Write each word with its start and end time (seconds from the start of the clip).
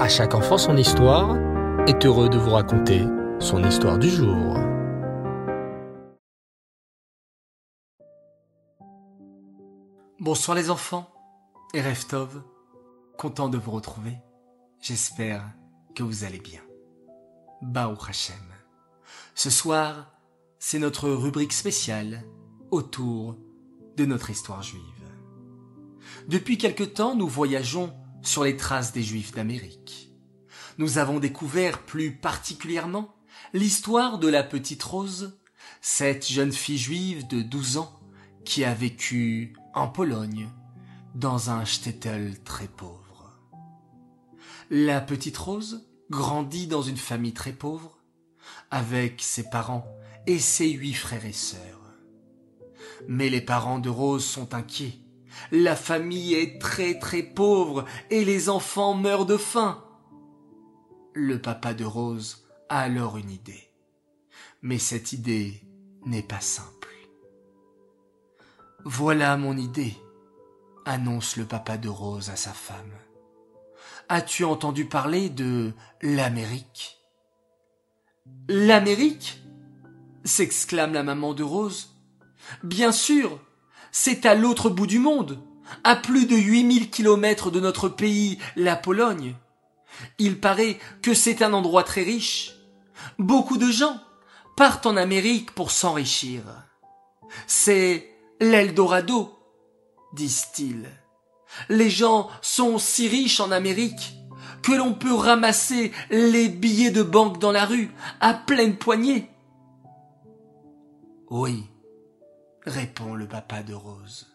À 0.00 0.08
chaque 0.08 0.34
enfant 0.34 0.56
son 0.56 0.78
histoire 0.78 1.36
est 1.86 2.06
heureux 2.06 2.30
de 2.30 2.38
vous 2.38 2.52
raconter 2.52 3.04
son 3.38 3.62
histoire 3.62 3.98
du 3.98 4.08
jour. 4.08 4.56
Bonsoir 10.18 10.56
les 10.56 10.70
enfants 10.70 11.12
et 11.74 11.82
Reftov, 11.82 12.42
content 13.18 13.50
de 13.50 13.58
vous 13.58 13.72
retrouver. 13.72 14.14
J'espère 14.80 15.44
que 15.94 16.02
vous 16.02 16.24
allez 16.24 16.40
bien. 16.40 16.62
Bao 17.60 17.94
Hashem. 18.08 18.34
Ce 19.34 19.50
soir, 19.50 20.14
c'est 20.58 20.78
notre 20.78 21.10
rubrique 21.10 21.52
spéciale 21.52 22.24
autour 22.70 23.36
de 23.98 24.06
notre 24.06 24.30
histoire 24.30 24.62
juive. 24.62 24.80
Depuis 26.26 26.56
quelque 26.56 26.84
temps, 26.84 27.14
nous 27.14 27.28
voyageons 27.28 27.92
sur 28.22 28.44
les 28.44 28.56
traces 28.56 28.92
des 28.92 29.02
Juifs 29.02 29.32
d'Amérique. 29.32 30.12
Nous 30.78 30.98
avons 30.98 31.18
découvert 31.18 31.82
plus 31.82 32.16
particulièrement 32.16 33.14
l'histoire 33.52 34.18
de 34.18 34.28
la 34.28 34.42
petite 34.42 34.82
Rose, 34.82 35.38
cette 35.80 36.26
jeune 36.26 36.52
fille 36.52 36.78
juive 36.78 37.26
de 37.26 37.42
12 37.42 37.78
ans 37.78 38.00
qui 38.44 38.64
a 38.64 38.74
vécu 38.74 39.54
en 39.74 39.88
Pologne 39.88 40.48
dans 41.14 41.50
un 41.50 41.64
shtetl 41.64 42.34
très 42.44 42.68
pauvre. 42.68 43.32
La 44.70 45.00
petite 45.00 45.36
Rose 45.36 45.88
grandit 46.10 46.66
dans 46.66 46.82
une 46.82 46.96
famille 46.96 47.32
très 47.32 47.52
pauvre 47.52 47.98
avec 48.70 49.20
ses 49.22 49.48
parents 49.50 49.86
et 50.26 50.38
ses 50.38 50.70
huit 50.70 50.94
frères 50.94 51.24
et 51.24 51.32
sœurs. 51.32 51.80
Mais 53.08 53.30
les 53.30 53.40
parents 53.40 53.78
de 53.78 53.88
Rose 53.88 54.24
sont 54.24 54.54
inquiets 54.54 54.99
la 55.50 55.76
famille 55.76 56.34
est 56.34 56.60
très 56.60 56.98
très 56.98 57.22
pauvre 57.22 57.84
et 58.10 58.24
les 58.24 58.48
enfants 58.48 58.94
meurent 58.94 59.26
de 59.26 59.36
faim. 59.36 59.84
Le 61.14 61.40
papa 61.40 61.74
de 61.74 61.84
Rose 61.84 62.46
a 62.68 62.80
alors 62.80 63.16
une 63.16 63.30
idée. 63.30 63.70
Mais 64.62 64.78
cette 64.78 65.12
idée 65.12 65.62
n'est 66.04 66.22
pas 66.22 66.40
simple. 66.40 66.88
Voilà 68.84 69.36
mon 69.36 69.56
idée, 69.56 69.94
annonce 70.84 71.36
le 71.36 71.44
papa 71.44 71.76
de 71.76 71.88
Rose 71.88 72.30
à 72.30 72.36
sa 72.36 72.52
femme. 72.52 72.92
As-tu 74.08 74.44
entendu 74.44 74.86
parler 74.86 75.28
de 75.28 75.72
l'Amérique? 76.02 76.98
L'Amérique? 78.48 79.40
s'exclame 80.24 80.92
la 80.92 81.02
maman 81.02 81.34
de 81.34 81.42
Rose. 81.42 81.96
Bien 82.62 82.92
sûr, 82.92 83.40
c'est 83.92 84.26
à 84.26 84.34
l'autre 84.34 84.70
bout 84.70 84.86
du 84.86 84.98
monde, 84.98 85.38
à 85.84 85.96
plus 85.96 86.26
de 86.26 86.36
8000 86.36 86.90
kilomètres 86.90 87.50
de 87.50 87.60
notre 87.60 87.88
pays, 87.88 88.38
la 88.56 88.76
Pologne. 88.76 89.34
Il 90.18 90.40
paraît 90.40 90.78
que 91.02 91.14
c'est 91.14 91.42
un 91.42 91.52
endroit 91.52 91.84
très 91.84 92.02
riche. 92.02 92.54
Beaucoup 93.18 93.56
de 93.56 93.70
gens 93.70 94.00
partent 94.56 94.86
en 94.86 94.96
Amérique 94.96 95.52
pour 95.52 95.70
s'enrichir. 95.70 96.42
C'est 97.46 98.10
l'Eldorado, 98.40 99.38
disent-ils. 100.12 100.88
Les 101.68 101.90
gens 101.90 102.28
sont 102.42 102.78
si 102.78 103.08
riches 103.08 103.40
en 103.40 103.50
Amérique 103.50 104.14
que 104.62 104.72
l'on 104.72 104.92
peut 104.92 105.14
ramasser 105.14 105.92
les 106.10 106.48
billets 106.48 106.90
de 106.90 107.02
banque 107.02 107.38
dans 107.38 107.52
la 107.52 107.64
rue 107.64 107.90
à 108.20 108.34
pleine 108.34 108.76
poignée. 108.76 109.30
Oui, 111.30 111.64
répond 112.70 113.14
le 113.14 113.26
papa 113.26 113.62
de 113.62 113.74
Rose. 113.74 114.28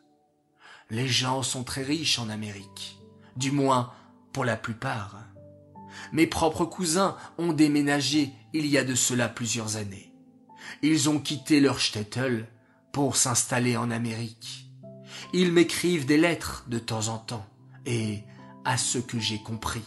Les 0.89 1.07
gens 1.07 1.41
sont 1.41 1.63
très 1.63 1.81
riches 1.81 2.19
en 2.19 2.29
Amérique, 2.29 2.99
du 3.35 3.51
moins 3.51 3.91
pour 4.33 4.45
la 4.45 4.57
plupart. 4.57 5.17
Mes 6.11 6.27
propres 6.27 6.65
cousins 6.65 7.17
ont 7.37 7.53
déménagé 7.53 8.33
il 8.53 8.67
y 8.67 8.77
a 8.77 8.83
de 8.83 8.93
cela 8.93 9.29
plusieurs 9.29 9.77
années. 9.77 10.13
Ils 10.81 11.09
ont 11.09 11.19
quitté 11.19 11.59
leur 11.59 11.79
shtetl 11.79 12.45
pour 12.91 13.15
s'installer 13.15 13.77
en 13.77 13.89
Amérique. 13.89 14.69
Ils 15.33 15.51
m'écrivent 15.51 16.05
des 16.05 16.17
lettres 16.17 16.65
de 16.67 16.79
temps 16.79 17.07
en 17.07 17.17
temps, 17.17 17.45
et, 17.85 18.23
à 18.63 18.77
ce 18.77 18.97
que 18.97 19.19
j'ai 19.19 19.41
compris, 19.41 19.83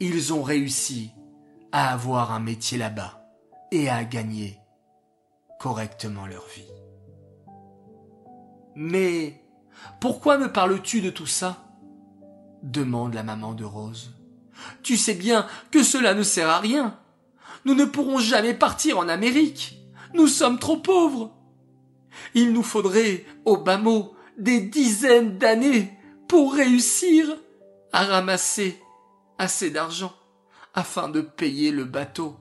ils 0.00 0.32
ont 0.32 0.42
réussi 0.42 1.10
à 1.72 1.92
avoir 1.92 2.32
un 2.32 2.40
métier 2.40 2.78
là-bas 2.78 3.22
et 3.72 3.88
à 3.88 4.04
gagner 4.04 4.58
correctement 5.58 6.26
leur 6.26 6.46
vie. 6.48 6.85
Mais 8.76 9.42
pourquoi 10.00 10.38
me 10.38 10.52
parles-tu 10.52 11.00
de 11.00 11.10
tout 11.10 11.26
ça? 11.26 11.62
demande 12.62 13.14
la 13.14 13.22
maman 13.22 13.54
de 13.54 13.64
Rose. 13.64 14.12
Tu 14.82 14.96
sais 14.96 15.14
bien 15.14 15.46
que 15.70 15.82
cela 15.82 16.14
ne 16.14 16.22
sert 16.22 16.48
à 16.48 16.58
rien. 16.58 16.98
Nous 17.64 17.74
ne 17.74 17.84
pourrons 17.84 18.18
jamais 18.18 18.54
partir 18.54 18.98
en 18.98 19.08
Amérique. 19.08 19.78
Nous 20.14 20.26
sommes 20.26 20.58
trop 20.58 20.76
pauvres. 20.76 21.32
Il 22.34 22.52
nous 22.52 22.62
faudrait, 22.62 23.24
au 23.44 23.56
bas 23.56 23.78
mot, 23.78 24.14
des 24.38 24.60
dizaines 24.60 25.38
d'années 25.38 25.92
pour 26.28 26.54
réussir 26.54 27.28
à 27.92 28.04
ramasser 28.04 28.80
assez 29.38 29.70
d'argent 29.70 30.12
afin 30.74 31.08
de 31.08 31.20
payer 31.20 31.70
le 31.70 31.84
bateau 31.84 32.36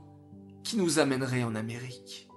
qui 0.64 0.78
nous 0.78 1.00
amènerait 1.00 1.44
en 1.44 1.56
Amérique. 1.56 2.28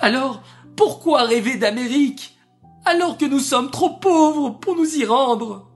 Alors, 0.00 0.42
pourquoi 0.76 1.24
rêver 1.24 1.56
d'Amérique? 1.56 2.31
Alors 2.84 3.16
que 3.16 3.24
nous 3.24 3.38
sommes 3.38 3.70
trop 3.70 3.98
pauvres 3.98 4.58
pour 4.60 4.76
nous 4.76 4.96
y 4.96 5.04
rendre. 5.04 5.70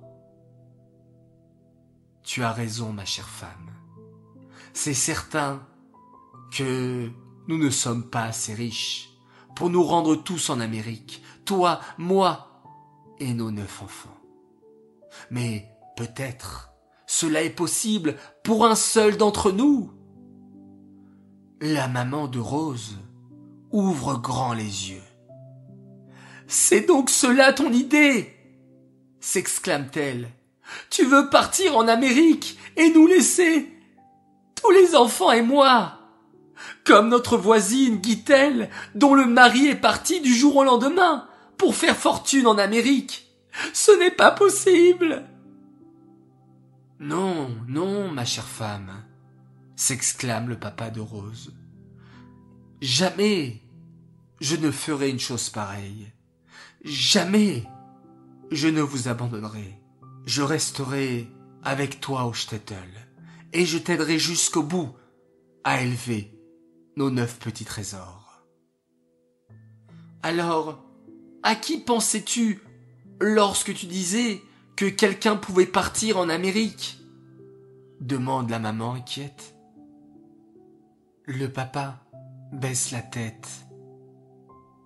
Tu 2.22 2.42
as 2.42 2.52
raison, 2.52 2.92
ma 2.92 3.04
chère 3.04 3.28
femme. 3.28 3.70
C'est 4.72 4.94
certain 4.94 5.66
que 6.52 7.10
nous 7.48 7.58
ne 7.58 7.70
sommes 7.70 8.10
pas 8.10 8.24
assez 8.24 8.54
riches 8.54 9.10
pour 9.54 9.70
nous 9.70 9.82
rendre 9.82 10.16
tous 10.16 10.50
en 10.50 10.60
Amérique, 10.60 11.22
toi, 11.44 11.80
moi 11.96 12.62
et 13.18 13.32
nos 13.32 13.50
neuf 13.50 13.82
enfants. 13.82 14.16
Mais 15.30 15.68
peut-être 15.96 16.70
cela 17.06 17.42
est 17.42 17.50
possible 17.50 18.16
pour 18.42 18.66
un 18.66 18.74
seul 18.74 19.16
d'entre 19.16 19.52
nous. 19.52 19.92
La 21.60 21.88
maman 21.88 22.28
de 22.28 22.38
Rose 22.38 22.98
ouvre 23.70 24.18
grand 24.18 24.52
les 24.52 24.90
yeux. 24.90 25.02
C'est 26.48 26.82
donc 26.82 27.10
cela 27.10 27.52
ton 27.52 27.72
idée 27.72 28.32
s'exclame-t-elle. 29.20 30.28
Tu 30.90 31.04
veux 31.04 31.28
partir 31.30 31.76
en 31.76 31.88
Amérique 31.88 32.58
et 32.76 32.90
nous 32.90 33.06
laisser 33.06 33.68
tous 34.54 34.70
les 34.70 34.94
enfants 34.94 35.32
et 35.32 35.42
moi 35.42 35.96
comme 36.84 37.08
notre 37.08 37.36
voisine 37.36 37.96
Guitelle, 37.96 38.70
dont 38.94 39.14
le 39.14 39.26
mari 39.26 39.66
est 39.66 39.76
parti 39.76 40.20
du 40.20 40.34
jour 40.34 40.56
au 40.56 40.64
lendemain 40.64 41.28
pour 41.58 41.74
faire 41.74 41.96
fortune 41.96 42.46
en 42.46 42.58
Amérique. 42.58 43.28
Ce 43.72 43.90
n'est 43.98 44.10
pas 44.10 44.30
possible. 44.30 45.24
Non, 46.98 47.50
non, 47.68 48.10
ma 48.10 48.24
chère 48.24 48.46
femme, 48.46 49.04
s'exclame 49.74 50.48
le 50.48 50.58
papa 50.58 50.90
de 50.90 51.00
Rose. 51.00 51.54
Jamais 52.80 53.62
je 54.40 54.56
ne 54.56 54.70
ferai 54.70 55.10
une 55.10 55.20
chose 55.20 55.50
pareille. 55.50 56.12
Jamais 56.86 57.64
je 58.52 58.68
ne 58.68 58.80
vous 58.80 59.08
abandonnerai. 59.08 59.82
Je 60.24 60.42
resterai 60.42 61.26
avec 61.64 62.00
toi 62.00 62.26
au 62.26 62.32
shtetl 62.32 62.76
et 63.52 63.66
je 63.66 63.76
t'aiderai 63.76 64.20
jusqu'au 64.20 64.62
bout 64.62 64.94
à 65.64 65.82
élever 65.82 66.32
nos 66.96 67.10
neuf 67.10 67.40
petits 67.40 67.64
trésors. 67.64 68.44
Alors, 70.22 70.80
à 71.42 71.56
qui 71.56 71.78
pensais-tu 71.78 72.62
lorsque 73.20 73.74
tu 73.74 73.86
disais 73.86 74.40
que 74.76 74.86
quelqu'un 74.86 75.34
pouvait 75.34 75.66
partir 75.66 76.18
en 76.18 76.28
Amérique? 76.28 77.00
demande 78.00 78.48
la 78.48 78.60
maman 78.60 78.94
inquiète. 78.94 79.56
Le 81.24 81.48
papa 81.48 82.04
baisse 82.52 82.92
la 82.92 83.02
tête 83.02 83.48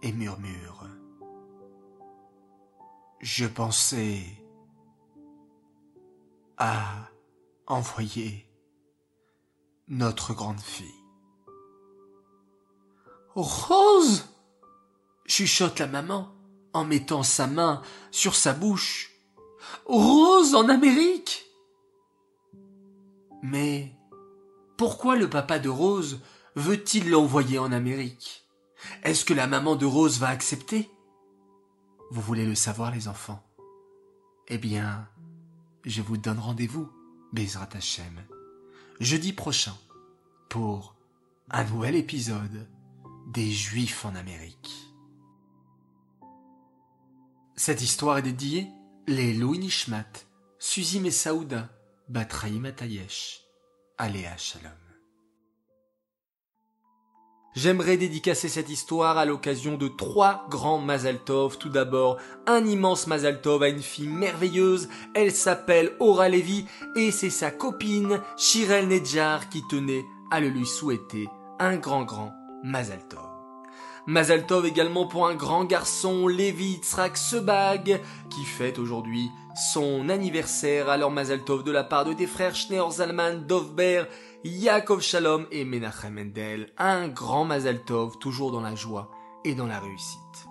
et 0.03 0.13
murmure 0.13 0.80
je 3.21 3.47
pensais 3.47 4.23
à 6.57 7.09
envoyer 7.67 8.47
notre 9.89 10.35
grande 10.35 10.61
fille. 10.61 10.87
Rose 13.35 14.25
chuchote 15.27 15.79
la 15.79 15.87
maman 15.87 16.35
en 16.73 16.85
mettant 16.85 17.23
sa 17.23 17.47
main 17.47 17.83
sur 18.11 18.35
sa 18.35 18.53
bouche. 18.53 19.13
Rose 19.87 20.55
en 20.55 20.69
Amérique 20.69 21.47
Mais 23.43 23.93
pourquoi 24.77 25.17
le 25.17 25.29
papa 25.29 25.59
de 25.59 25.69
Rose 25.69 26.21
veut-il 26.57 27.11
l'envoyer 27.11 27.59
en 27.59 27.73
Amérique? 27.73 28.49
Est-ce 29.03 29.25
que 29.25 29.35
la 29.35 29.47
maman 29.47 29.77
de 29.77 29.87
Rose 29.87 30.19
va 30.19 30.29
accepter? 30.29 30.91
Vous 32.11 32.21
voulez 32.21 32.45
le 32.45 32.55
savoir, 32.55 32.91
les 32.91 33.09
enfants 33.09 33.43
Eh 34.49 34.59
bien, 34.59 35.09
je 35.85 36.03
vous 36.03 36.17
donne 36.17 36.39
rendez-vous, 36.39 36.91
Bezrat 37.33 37.69
Hashem, 37.75 38.25
jeudi 38.99 39.33
prochain 39.33 39.75
pour 40.49 40.97
un 41.51 41.65
nouvel 41.65 41.95
épisode 41.95 42.69
des 43.29 43.51
Juifs 43.51 44.05
en 44.05 44.15
Amérique. 44.17 44.71
Cette 47.55 47.83
histoire 47.83 48.19
est 48.19 48.23
dédiée 48.23 48.69
les 49.07 49.33
Louis 49.35 49.59
Nishmat, 49.59 50.27
Suzy 50.59 50.99
Messaouda, 50.99 51.71
Batraïm 52.09 52.65
Atayesh, 52.65 53.43
Aléa 53.99 54.37
Shalom. 54.37 54.90
J'aimerais 57.53 57.97
dédicacer 57.97 58.49
cette 58.49 58.71
histoire 58.71 59.19
à 59.19 59.25
l'occasion 59.25 59.77
de 59.77 59.89
trois 59.89 60.47
grands 60.49 60.79
Mazaltov. 60.79 61.59
Tout 61.59 61.69
d'abord, 61.69 62.17
un 62.47 62.65
immense 62.65 63.09
Mazaltov 63.09 63.65
à 63.65 63.69
une 63.69 63.83
fille 63.83 64.07
merveilleuse. 64.07 64.89
Elle 65.15 65.33
s'appelle 65.33 65.91
Aura 65.99 66.29
Levy 66.29 66.67
et 66.95 67.11
c'est 67.11 67.29
sa 67.29 67.51
copine 67.51 68.21
Shirel 68.37 68.87
Nedjar 68.87 69.49
qui 69.49 69.63
tenait 69.69 70.05
à 70.31 70.39
le 70.39 70.49
lui 70.49 70.65
souhaiter 70.65 71.29
un 71.59 71.77
grand 71.77 72.05
grand 72.05 72.33
Mazaltov. 72.63 73.31
Mazaltov 74.07 74.65
également 74.65 75.07
pour 75.07 75.27
un 75.27 75.35
grand 75.35 75.65
garçon, 75.65 76.29
Levi 76.29 76.75
Yitzhak 76.75 77.17
Sebag, 77.17 78.01
qui 78.31 78.45
fête 78.45 78.79
aujourd'hui 78.79 79.29
son 79.73 80.09
anniversaire. 80.09 80.89
Alors 80.89 81.11
Mazaltov 81.11 81.65
de 81.65 81.73
la 81.73 81.85
part 81.85 82.05
de 82.05 82.13
tes 82.13 82.27
frères 82.27 82.55
Schneor 82.55 82.93
Zalman, 82.93 83.45
Dovber, 83.47 84.05
Yaakov 84.43 85.03
Shalom 85.03 85.47
et 85.51 85.67
Menachem 85.67 86.15
Mendel. 86.15 86.73
Un 86.79 87.09
grand 87.09 87.45
Mazaltov, 87.45 88.19
toujours 88.19 88.53
dans 88.53 88.63
la 88.63 88.75
joie 88.75 89.11
et 89.45 89.55
dans 89.55 89.67
la 89.67 89.79
réussite. 89.79 90.49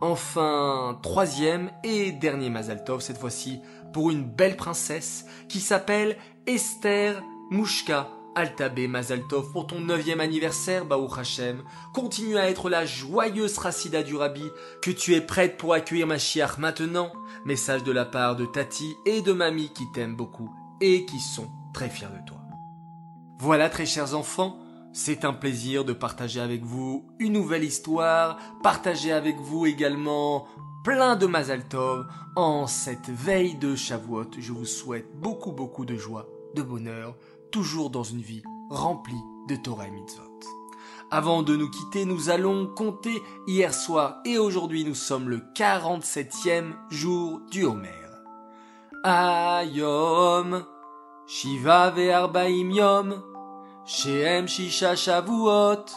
Enfin, 0.00 1.00
troisième 1.02 1.72
et 1.82 2.12
dernier 2.12 2.48
Mazaltov, 2.48 3.00
cette 3.00 3.18
fois-ci 3.18 3.58
pour 3.92 4.12
une 4.12 4.24
belle 4.24 4.56
princesse 4.56 5.24
qui 5.48 5.58
s'appelle 5.58 6.16
Esther 6.46 7.22
Mouchka 7.50 8.08
Altabé 8.36 8.86
Mazaltov 8.86 9.50
pour 9.50 9.66
ton 9.66 9.80
neuvième 9.80 10.20
anniversaire, 10.20 10.86
Baruch 10.86 11.18
Hashem. 11.18 11.64
Continue 11.92 12.38
à 12.38 12.48
être 12.48 12.70
la 12.70 12.86
joyeuse 12.86 13.58
Rassida 13.58 14.04
du 14.04 14.14
Rabbi, 14.14 14.44
que 14.80 14.92
tu 14.92 15.14
es 15.14 15.20
prête 15.20 15.56
pour 15.56 15.74
accueillir 15.74 16.06
Mashiach 16.06 16.58
maintenant. 16.58 17.12
Message 17.44 17.82
de 17.82 17.90
la 17.90 18.04
part 18.04 18.36
de 18.36 18.46
Tati 18.46 18.94
et 19.06 19.22
de 19.22 19.32
Mamie 19.32 19.72
qui 19.72 19.90
t'aiment 19.92 20.16
beaucoup 20.16 20.54
et 20.80 21.04
qui 21.04 21.18
sont 21.18 21.48
très 21.72 21.88
fiers 21.88 22.06
de 22.06 22.28
toi. 22.28 22.43
Voilà, 23.38 23.68
très 23.68 23.86
chers 23.86 24.14
enfants, 24.14 24.58
c'est 24.92 25.24
un 25.24 25.32
plaisir 25.32 25.84
de 25.84 25.92
partager 25.92 26.40
avec 26.40 26.62
vous 26.62 27.04
une 27.18 27.32
nouvelle 27.32 27.64
histoire, 27.64 28.38
partager 28.62 29.12
avec 29.12 29.36
vous 29.38 29.66
également 29.66 30.46
plein 30.84 31.16
de 31.16 31.26
Mazaltov 31.26 32.06
en 32.36 32.66
cette 32.66 33.10
veille 33.10 33.56
de 33.56 33.74
Shavuot. 33.74 34.30
Je 34.38 34.52
vous 34.52 34.64
souhaite 34.64 35.08
beaucoup 35.20 35.50
beaucoup 35.50 35.84
de 35.84 35.96
joie, 35.96 36.28
de 36.54 36.62
bonheur, 36.62 37.16
toujours 37.50 37.90
dans 37.90 38.04
une 38.04 38.20
vie 38.20 38.42
remplie 38.70 39.22
de 39.48 39.56
Torah 39.56 39.88
et 39.88 39.90
Mitzvot. 39.90 40.22
Avant 41.10 41.42
de 41.42 41.56
nous 41.56 41.70
quitter, 41.70 42.04
nous 42.04 42.30
allons 42.30 42.66
compter 42.66 43.22
hier 43.46 43.74
soir 43.74 44.20
et 44.24 44.38
aujourd'hui 44.38 44.84
nous 44.84 44.94
sommes 44.94 45.28
le 45.28 45.42
47e 45.54 46.72
jour 46.90 47.40
du 47.50 47.64
Homer. 47.64 47.90
Ayom, 49.04 50.64
Shiva 51.26 51.90
ve'arbaim 51.90 52.70
yom, 52.70 53.22
Shehem 53.86 54.46
shisha 54.46 54.94
shavuot, 54.94 55.90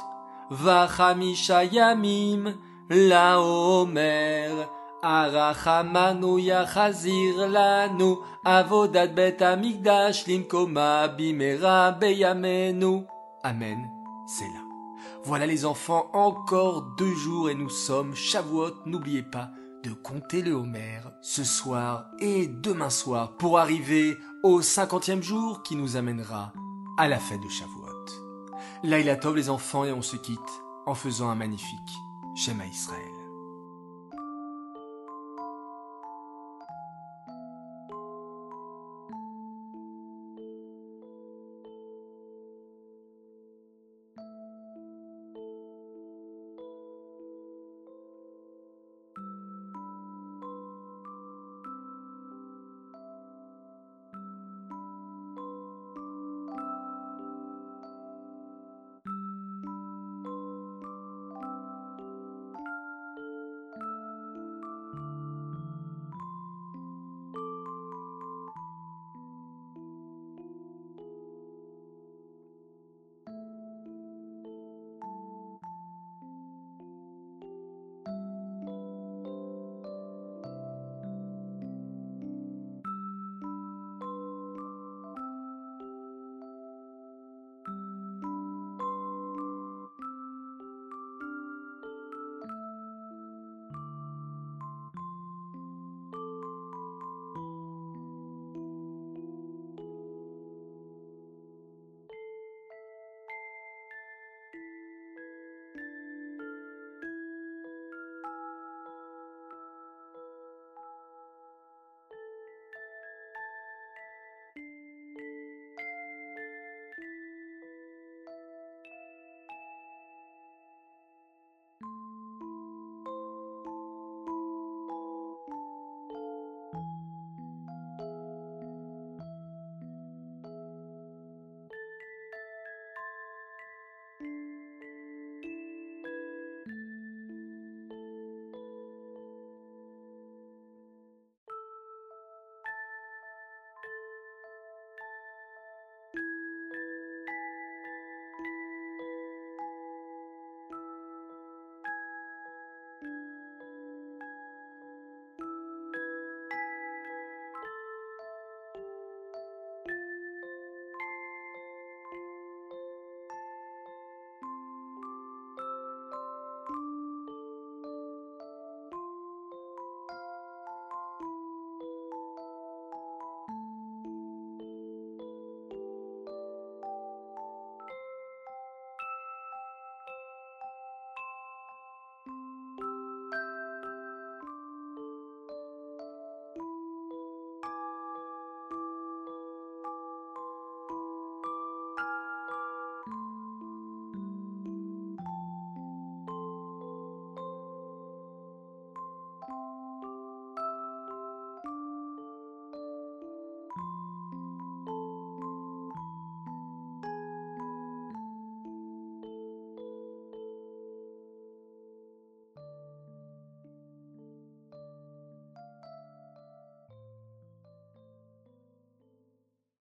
Vachamisha 0.52 1.70
yamim, 1.70 2.56
la 2.90 3.38
Homer. 3.38 4.68
Arachamanu 5.04 6.40
yachazir 6.40 7.48
lanu, 7.50 8.18
avodat 8.44 9.14
bet 9.14 9.42
amigdash 9.42 10.26
limkoma 10.26 11.08
bimera 11.08 11.92
beyamenu. 11.92 13.06
Amen, 13.44 13.78
c'est 14.28 14.46
là. 14.46 14.64
Voilà 15.24 15.46
les 15.46 15.66
enfants, 15.66 16.10
encore 16.14 16.96
deux 16.98 17.14
jours 17.14 17.50
et 17.50 17.56
nous 17.56 17.70
sommes 17.70 18.16
Shavuot. 18.16 18.74
N'oubliez 18.86 19.24
pas 19.24 19.52
de 19.84 19.92
compter 19.92 20.42
le 20.42 20.54
Homer 20.54 21.02
ce 21.22 21.44
soir 21.44 22.06
et 22.20 22.48
demain 22.48 22.90
soir 22.90 23.38
pour 23.38 23.60
arriver 23.60 24.18
au 24.48 24.62
cinquantième 24.62 25.22
jour 25.22 25.62
qui 25.62 25.76
nous 25.76 25.98
amènera 25.98 26.54
à 26.96 27.10
la 27.10 27.20
fête 27.20 27.42
de 27.42 27.50
Shavuot. 27.50 28.06
Laïla 28.82 29.18
Tov 29.18 29.36
les 29.36 29.50
enfants 29.50 29.84
et 29.84 29.92
on 29.92 30.02
se 30.02 30.16
quitte 30.16 30.40
en 30.86 30.96
faisant 30.96 31.30
un 31.30 31.36
magnifique 31.36 31.98
Shema 32.34 32.66
Israël. 32.66 33.17